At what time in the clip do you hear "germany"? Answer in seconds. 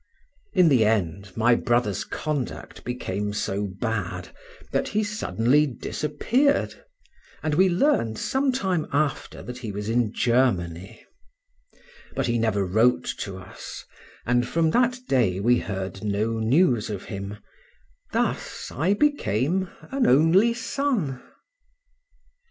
10.11-11.05